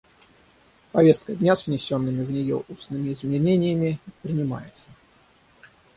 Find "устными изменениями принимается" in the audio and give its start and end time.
2.69-4.89